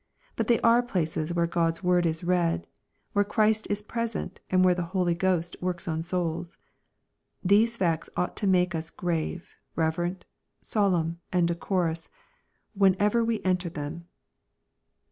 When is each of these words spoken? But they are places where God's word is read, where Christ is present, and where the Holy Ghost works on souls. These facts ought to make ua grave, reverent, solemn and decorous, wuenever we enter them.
But 0.35 0.47
they 0.47 0.59
are 0.61 0.81
places 0.81 1.31
where 1.31 1.45
God's 1.45 1.83
word 1.83 2.07
is 2.07 2.23
read, 2.23 2.65
where 3.13 3.23
Christ 3.23 3.67
is 3.69 3.83
present, 3.83 4.41
and 4.49 4.65
where 4.65 4.73
the 4.73 4.81
Holy 4.97 5.13
Ghost 5.13 5.55
works 5.61 5.87
on 5.87 6.01
souls. 6.01 6.57
These 7.43 7.77
facts 7.77 8.09
ought 8.17 8.35
to 8.37 8.47
make 8.47 8.73
ua 8.73 8.81
grave, 8.97 9.53
reverent, 9.75 10.25
solemn 10.63 11.19
and 11.31 11.47
decorous, 11.47 12.09
wuenever 12.75 13.23
we 13.23 13.43
enter 13.43 13.69
them. 13.69 14.07